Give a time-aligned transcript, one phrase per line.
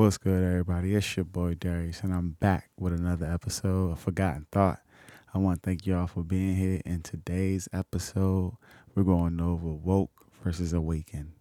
[0.00, 0.94] What's good, everybody?
[0.94, 4.80] It's your boy Darius, and I'm back with another episode of Forgotten Thought.
[5.34, 6.80] I want to thank y'all for being here.
[6.86, 8.56] In today's episode,
[8.94, 11.32] we're going over woke versus awakened.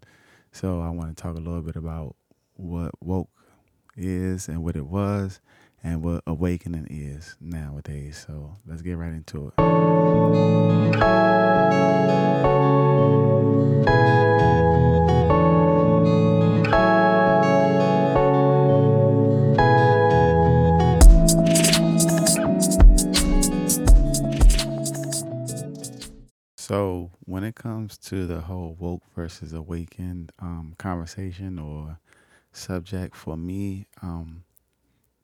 [0.51, 2.17] So, I want to talk a little bit about
[2.55, 3.29] what woke
[3.95, 5.39] is and what it was,
[5.81, 8.25] and what awakening is nowadays.
[8.27, 9.63] So, let's get right into it.
[27.89, 31.97] Comes to the whole woke versus awakened um, conversation or
[32.51, 34.43] subject, for me, um,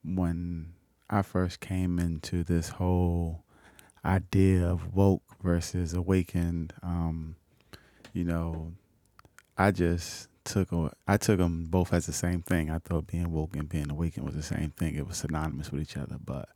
[0.03, 0.73] when
[1.09, 3.43] I first came into this whole
[4.03, 7.35] idea of woke versus awakened, um,
[8.13, 8.73] you know,
[9.57, 12.71] I just took a, I took them both as the same thing.
[12.71, 14.95] I thought being woke and being awakened was the same thing.
[14.95, 16.49] It was synonymous with each other, but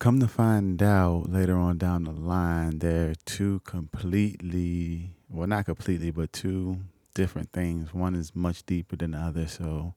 [0.00, 6.10] Come to find out later on down the line, they're two completely, well, not completely,
[6.10, 6.78] but two
[7.12, 7.92] different things.
[7.92, 9.46] One is much deeper than the other.
[9.46, 9.92] So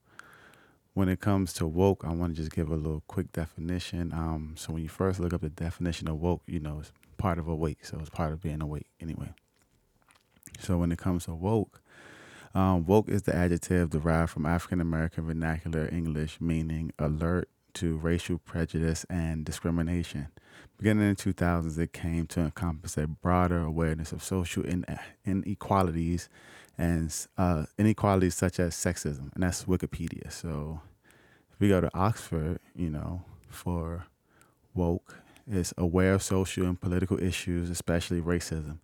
[0.94, 4.12] when it comes to woke, I want to just give a little quick definition.
[4.12, 7.40] Um, so when you first look up the definition of woke, you know, it's part
[7.40, 7.86] of awake.
[7.86, 9.30] So it's part of being awake anyway.
[10.60, 11.80] So when it comes to woke,
[12.54, 18.38] um, woke is the adjective derived from African American vernacular English, meaning alert, to racial
[18.38, 20.28] prejudice and discrimination.
[20.78, 24.64] Beginning in the 2000s, it came to encompass a broader awareness of social
[25.26, 26.30] inequalities
[26.78, 30.32] and uh, inequalities such as sexism, and that's Wikipedia.
[30.32, 30.82] So
[31.52, 34.08] if we go to Oxford, you know, for
[34.74, 38.80] woke, it's aware of social and political issues, especially racism.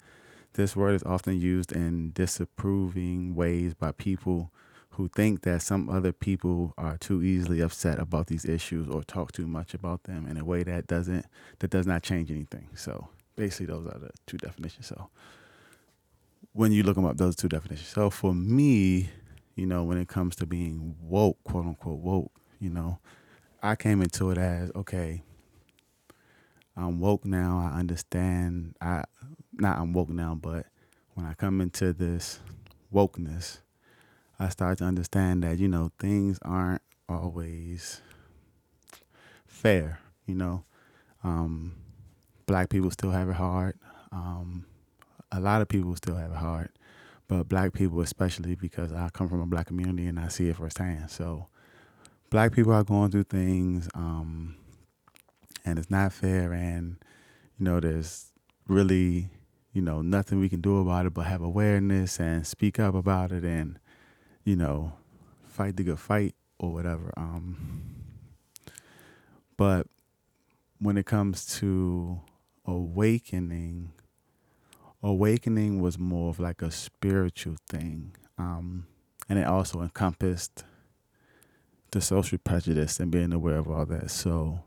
[0.54, 4.52] This word is often used in disapproving ways by people
[5.00, 9.32] who think that some other people are too easily upset about these issues or talk
[9.32, 11.26] too much about them in a way that doesn't
[11.60, 12.68] that does not change anything.
[12.76, 14.88] So basically those are the two definitions.
[14.88, 15.10] So
[16.52, 17.88] when you look them up, those two definitions.
[17.88, 19.10] So for me,
[19.56, 23.00] you know, when it comes to being woke, quote unquote woke, you know,
[23.64, 25.24] I came into it as okay,
[26.76, 27.72] I'm woke now.
[27.74, 28.76] I understand.
[28.82, 29.06] I
[29.54, 30.66] not I'm woke now, but
[31.14, 32.42] when I come into this
[32.94, 33.60] wokeness,
[34.40, 38.02] I started to understand that, you know, things aren't always
[39.46, 40.64] fair, you know.
[41.24, 41.76] Um,
[42.46, 43.78] black people still have it hard.
[44.12, 44.66] Um,
[45.32, 46.70] a lot of people still have it hard,
[47.28, 50.56] but black people especially because I come from a black community and I see it
[50.56, 51.12] firsthand.
[51.12, 51.48] So
[52.30, 54.56] black people are going through things um,
[55.66, 56.98] and it's not fair and
[57.58, 58.32] you know there's
[58.68, 59.30] really
[59.74, 63.32] you know nothing we can do about it but have awareness and speak up about
[63.32, 63.80] it and
[64.50, 64.92] you know,
[65.44, 67.14] fight the good fight or whatever.
[67.16, 67.94] Um,
[69.58, 69.86] but
[70.80, 72.20] when it comes to
[72.66, 73.92] awakening,
[75.04, 78.16] awakening was more of like a spiritual thing.
[78.40, 78.88] Um,
[79.30, 80.64] and it also encompassed
[81.92, 84.10] the social prejudice and being aware of all that.
[84.10, 84.64] So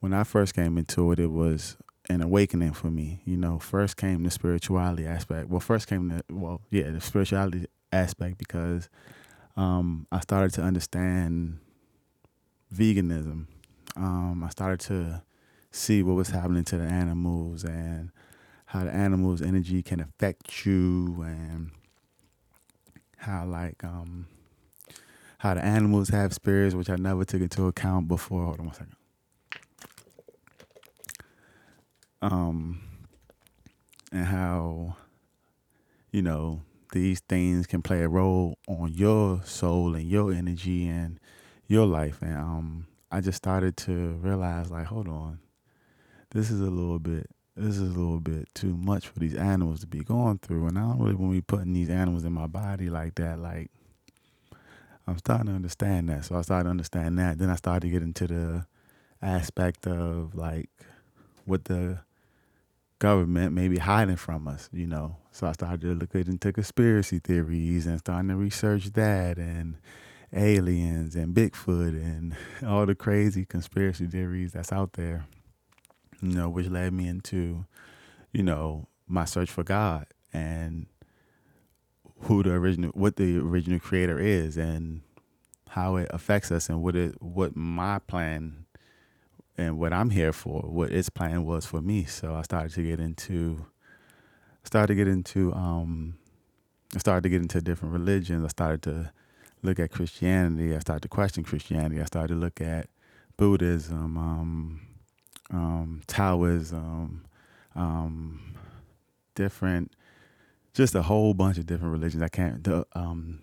[0.00, 1.76] when I first came into it, it was
[2.08, 3.20] an awakening for me.
[3.26, 5.50] You know, first came the spirituality aspect.
[5.50, 8.88] Well, first came the well, yeah, the spirituality aspect because
[9.56, 11.58] um, I started to understand
[12.74, 13.46] veganism.
[13.96, 15.22] Um, I started to
[15.70, 18.10] see what was happening to the animals and
[18.66, 21.70] how the animals' energy can affect you and
[23.18, 24.26] how like um,
[25.38, 28.44] how the animals have spirits, which I never took into account before.
[28.44, 28.96] Hold on one second.
[32.22, 32.80] Um,
[34.12, 34.96] and how
[36.12, 41.18] you know these things can play a role on your soul and your energy and
[41.66, 42.22] your life.
[42.22, 45.40] And um, I just started to realize, like, hold on,
[46.30, 49.80] this is a little bit, this is a little bit too much for these animals
[49.80, 50.68] to be going through.
[50.68, 53.38] And I don't really want to be putting these animals in my body like that.
[53.38, 53.70] Like,
[55.06, 56.24] I'm starting to understand that.
[56.24, 57.38] So I started to understand that.
[57.38, 58.66] Then I started to get into the
[59.20, 60.68] aspect of like
[61.44, 62.00] what the
[63.02, 65.16] government may be hiding from us, you know.
[65.32, 69.76] So I started to look into conspiracy theories and starting to research that and
[70.32, 75.26] aliens and Bigfoot and all the crazy conspiracy theories that's out there,
[76.20, 77.64] you know, which led me into,
[78.30, 80.86] you know, my search for God and
[82.20, 85.00] who the original what the original creator is and
[85.70, 88.64] how it affects us and what it what my plan
[89.56, 92.04] and what I'm here for, what its plan was for me.
[92.04, 93.66] So I started to get into,
[94.64, 96.16] started to get into, um,
[96.94, 98.44] I started to get into different religions.
[98.44, 99.12] I started to
[99.62, 102.00] look at Christianity, I started to question Christianity.
[102.00, 102.88] I started to look at
[103.36, 104.80] Buddhism, um,
[105.50, 107.24] um, Taoism,
[107.74, 108.54] um,
[109.34, 109.92] different,
[110.74, 112.22] just a whole bunch of different religions.
[112.22, 113.40] I can't, the, um,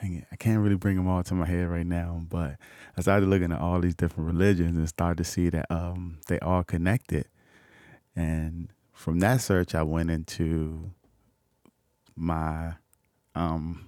[0.00, 2.22] dang it, I can't really bring them all to my head right now.
[2.28, 2.56] But
[2.96, 6.38] I started looking at all these different religions and started to see that um, they
[6.40, 7.26] all connected.
[8.16, 10.90] And from that search, I went into
[12.16, 12.74] my
[13.34, 13.86] um,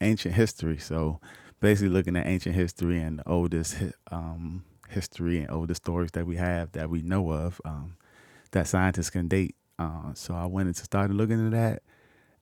[0.00, 0.78] ancient history.
[0.78, 1.20] So
[1.60, 3.76] basically, looking at ancient history and the oldest
[4.10, 7.96] um, history and oldest stories that we have that we know of um,
[8.52, 9.56] that scientists can date.
[9.78, 11.82] Uh, so I went into started looking into that,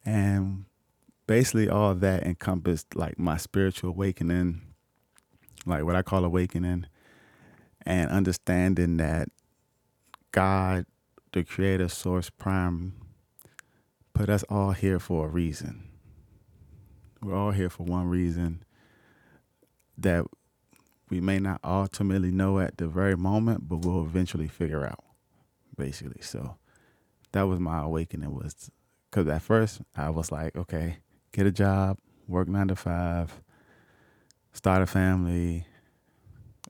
[0.04, 0.64] and
[1.32, 4.60] basically all that encompassed like my spiritual awakening,
[5.64, 6.84] like what I call awakening,
[7.86, 9.30] and understanding that
[10.30, 10.84] God,
[11.32, 12.92] the creator, source, prime,
[14.12, 15.88] put us all here for a reason.
[17.22, 18.62] We're all here for one reason
[19.96, 20.26] that
[21.08, 25.02] we may not ultimately know at the very moment, but we'll eventually figure out,
[25.78, 26.20] basically.
[26.20, 26.58] So
[27.32, 28.70] that was my awakening was
[29.10, 30.98] because at first I was like, okay,
[31.32, 31.98] get a job,
[32.28, 33.40] work nine to five,
[34.52, 35.66] start a family,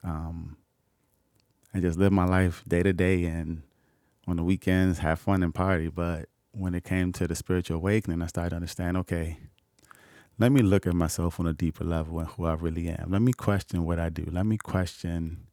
[0.04, 0.56] um,
[1.72, 3.24] and just live my life day to day.
[3.24, 3.62] And
[4.26, 5.88] on the weekends, have fun and party.
[5.88, 9.38] But when it came to the spiritual awakening, I started to understand okay,
[10.38, 13.08] let me look at myself on a deeper level and who I really am.
[13.10, 14.26] Let me question what I do.
[14.30, 15.46] Let me question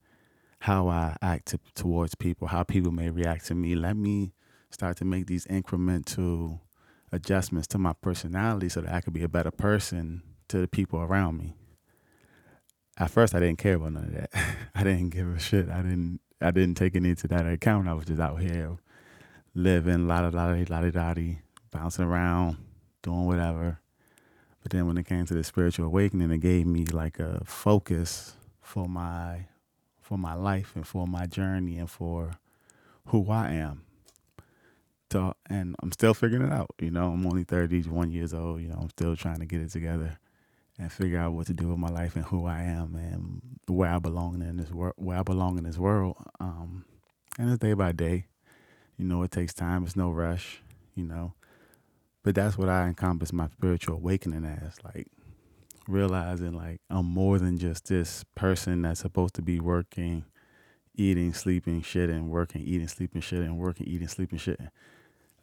[0.62, 3.76] how I act to, towards people, how people may react to me.
[3.76, 4.34] Let me
[4.72, 6.60] start to make these incremental
[7.12, 11.00] adjustments to my personality so that I could be a better person to the people
[11.00, 11.56] around me.
[12.98, 14.30] At first, I didn't care about none of that.
[14.76, 15.70] I didn't give a shit.
[15.70, 16.20] I didn't.
[16.42, 17.90] I didn't take it into that account.
[17.90, 18.78] I was just out here
[19.54, 21.36] living, la da la da la da
[21.72, 22.58] bouncing around,
[23.02, 23.80] doing whatever.
[24.62, 28.36] But then when it came to the spiritual awakening, it gave me like a focus
[28.62, 29.48] for my
[30.00, 32.32] for my life and for my journey and for
[33.08, 33.84] who I am
[35.10, 36.72] to, and I'm still figuring it out.
[36.80, 38.62] You know, I'm only 31 years old.
[38.62, 40.20] You know, I'm still trying to get it together
[40.78, 43.92] and figure out what to do with my life and who I am and where
[43.92, 44.96] I belong in this world.
[44.98, 46.18] Where I belong in this world.
[46.40, 46.86] Um,
[47.38, 48.26] and it's day by day.
[48.98, 49.84] You know, it takes time.
[49.84, 50.62] It's no rush.
[50.96, 51.34] You know,
[52.24, 54.78] but that's what I encompass my spiritual awakening as.
[54.84, 55.08] Like
[55.90, 60.26] realizing like I'm more than just this person that's supposed to be working,
[60.96, 64.70] eating, sleeping, shitting, working, eating, sleeping, shitting, working, eating, sleeping, shitting.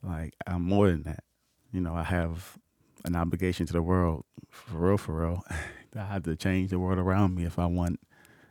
[0.03, 1.25] Like I'm more than that.
[1.73, 2.59] You know, I have
[3.05, 5.45] an obligation to the world, for real, for real.
[5.97, 8.01] I have to change the world around me if I want.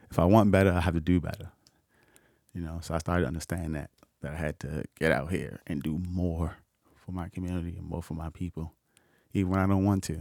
[0.09, 1.51] If I want better, I have to do better.
[2.53, 3.89] You know, so I started to understand that
[4.21, 6.57] that I had to get out here and do more
[6.95, 8.73] for my community and more for my people,
[9.33, 10.19] even when I don't want to.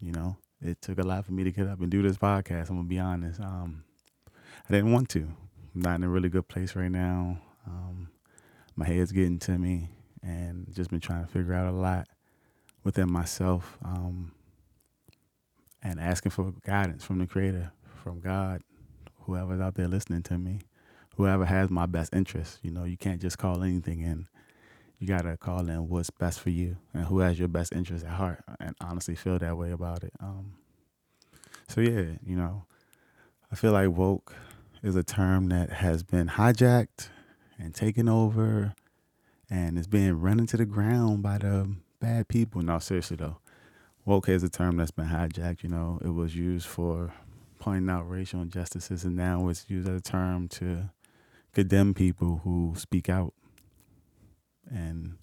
[0.00, 2.70] You know, it took a lot for me to get up and do this podcast.
[2.70, 3.40] I'm gonna be honest.
[3.40, 3.84] Um,
[4.68, 5.20] I didn't want to.
[5.74, 7.38] I'm not in a really good place right now.
[7.66, 8.08] Um,
[8.76, 9.90] my head's getting to me
[10.22, 12.08] and just been trying to figure out a lot
[12.84, 14.32] within myself um,
[15.82, 17.72] and asking for guidance from the creator,
[18.02, 18.62] from God,
[19.22, 20.60] whoever's out there listening to me,
[21.16, 22.58] whoever has my best interest.
[22.62, 24.26] You know, you can't just call anything in.
[24.98, 28.04] You got to call in what's best for you and who has your best interest
[28.04, 30.12] at heart and honestly feel that way about it.
[30.20, 30.52] Um,
[31.66, 32.64] so, yeah, you know,
[33.50, 34.34] I feel like woke
[34.82, 37.08] is a term that has been hijacked
[37.58, 38.74] and taken over
[39.52, 42.62] and it's being run into the ground by the bad people.
[42.62, 43.36] No, seriously though,
[44.06, 45.62] woke is a term that's been hijacked.
[45.62, 47.12] You know, it was used for
[47.58, 50.88] pointing out racial injustices, and now it's used as a term to
[51.52, 53.34] condemn people who speak out.
[54.70, 55.18] And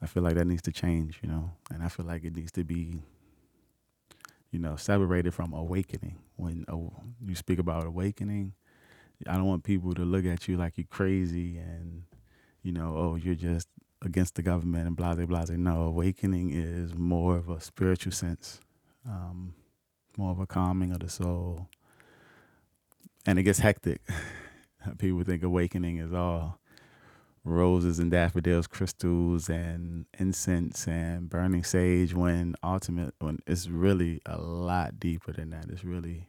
[0.00, 1.20] I feel like that needs to change.
[1.22, 3.02] You know, and I feel like it needs to be,
[4.52, 6.16] you know, separated from awakening.
[6.36, 6.64] When
[7.22, 8.54] you speak about awakening,
[9.28, 12.04] I don't want people to look at you like you're crazy and
[12.64, 13.68] you know, oh, you're just
[14.02, 15.44] against the government and blah, blah, blah.
[15.50, 18.60] No, awakening is more of a spiritual sense,
[19.06, 19.54] um,
[20.16, 21.68] more of a calming of the soul.
[23.26, 24.00] And it gets hectic.
[24.98, 26.58] People think awakening is all
[27.44, 34.40] roses and daffodils, crystals and incense and burning sage when ultimate when it's really a
[34.40, 35.66] lot deeper than that.
[35.68, 36.28] It's really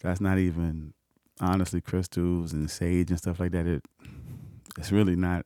[0.00, 0.92] that's not even
[1.40, 3.66] honestly crystals and sage and stuff like that.
[3.66, 3.84] It
[4.78, 5.44] it's really not.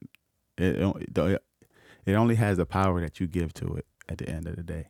[0.59, 0.81] It
[2.07, 4.63] it only has the power that you give to it at the end of the
[4.63, 4.89] day.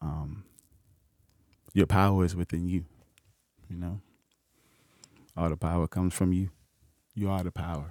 [0.00, 0.44] Um,
[1.74, 2.84] your power is within you.
[3.68, 4.00] You know,
[5.36, 6.50] all the power comes from you.
[7.14, 7.90] You are the power.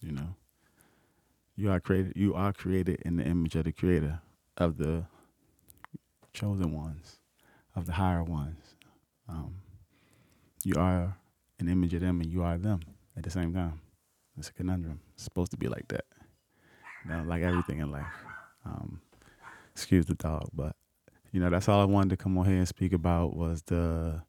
[0.00, 0.36] You know,
[1.56, 2.12] you are created.
[2.16, 4.20] You are created in the image of the Creator
[4.56, 5.04] of the
[6.32, 7.18] chosen ones,
[7.74, 8.74] of the higher ones.
[9.28, 9.56] Um,
[10.64, 11.16] you are
[11.58, 12.80] an image of them and you are them
[13.16, 13.80] at the same time.
[14.40, 15.00] It's a conundrum.
[15.14, 16.04] It's supposed to be like that.
[17.04, 18.12] You know, like everything in life.
[18.64, 19.00] Um,
[19.72, 20.76] excuse the dog, but
[21.32, 24.22] you know, that's all I wanted to come on here and speak about was the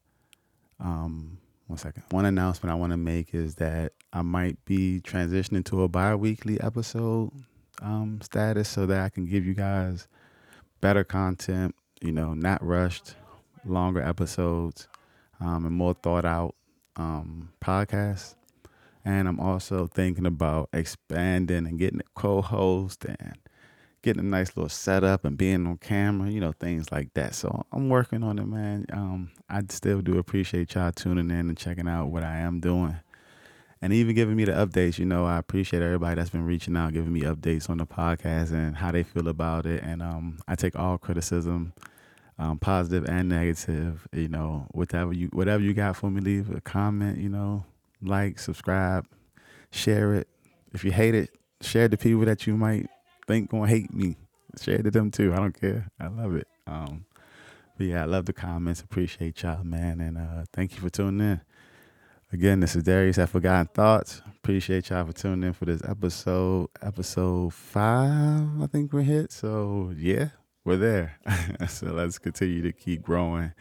[0.78, 2.02] um one second.
[2.10, 6.60] One announcement I want to make is that I might be transitioning to a bi-weekly
[6.60, 7.32] episode
[7.80, 10.06] um, status so that I can give you guys
[10.82, 13.14] better content, you know, not rushed,
[13.64, 14.88] longer episodes,
[15.40, 16.54] um, and more thought out
[16.96, 18.34] um, podcasts.
[19.04, 23.36] And I'm also thinking about expanding and getting a co-host and
[24.02, 27.34] getting a nice little setup and being on camera, you know, things like that.
[27.34, 28.86] So I'm working on it, man.
[28.92, 32.96] Um, I still do appreciate y'all tuning in and checking out what I am doing.
[33.80, 36.92] And even giving me the updates, you know, I appreciate everybody that's been reaching out,
[36.92, 39.82] giving me updates on the podcast and how they feel about it.
[39.82, 41.72] And um, I take all criticism,
[42.38, 44.06] um, positive and negative.
[44.12, 47.18] You know, whatever you whatever you got for me, leave a comment.
[47.18, 47.64] You know,
[48.02, 49.06] like, subscribe,
[49.70, 50.28] share it.
[50.72, 51.30] If you hate it,
[51.60, 52.88] share it to people that you might
[53.26, 54.16] think gonna hate me.
[54.60, 55.32] Share it to them too.
[55.32, 55.88] I don't care.
[55.98, 56.46] I love it.
[56.66, 57.06] Um,
[57.76, 58.80] but yeah, I love the comments.
[58.80, 61.40] Appreciate y'all, man, and uh, thank you for tuning in.
[62.32, 64.22] Again, this is Darius at Forgotten Thoughts.
[64.38, 68.62] Appreciate y'all for tuning in for this episode, episode five.
[68.62, 69.32] I think we're hit.
[69.32, 70.28] So yeah,
[70.64, 71.18] we're there.
[71.68, 73.52] so let's continue to keep growing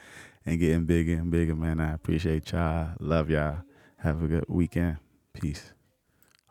[0.45, 1.81] and getting bigger and bigger, man.
[1.81, 2.91] I appreciate y'all.
[2.99, 3.57] Love y'all.
[4.03, 4.97] Have a good weekend.
[5.31, 5.73] Peace.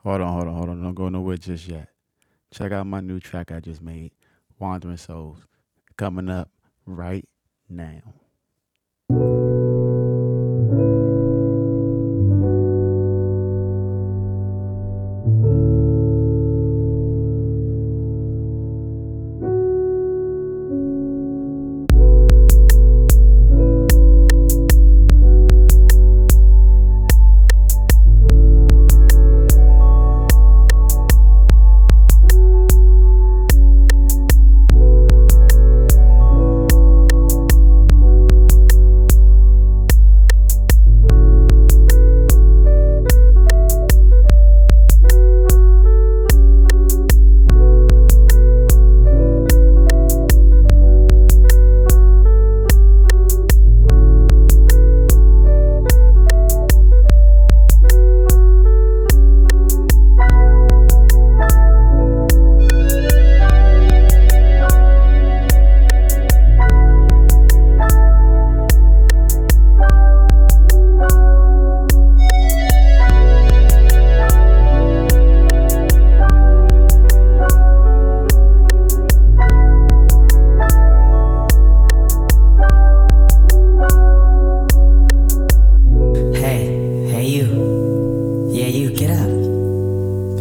[0.05, 0.83] Hold on, hold on, hold on.
[0.85, 1.89] Don't go nowhere just yet.
[2.53, 4.13] Check out my new track I just made,
[4.61, 5.39] Wandering Souls,
[5.97, 6.49] coming up
[6.87, 7.29] right
[7.69, 8.03] now.